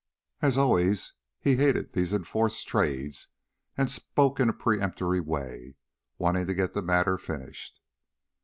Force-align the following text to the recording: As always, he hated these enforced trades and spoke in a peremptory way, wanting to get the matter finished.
As 0.41 0.57
always, 0.57 1.13
he 1.39 1.57
hated 1.57 1.91
these 1.93 2.11
enforced 2.11 2.67
trades 2.67 3.27
and 3.77 3.87
spoke 3.87 4.39
in 4.39 4.49
a 4.49 4.51
peremptory 4.51 5.19
way, 5.19 5.75
wanting 6.17 6.47
to 6.47 6.55
get 6.55 6.73
the 6.73 6.81
matter 6.81 7.19
finished. 7.19 7.79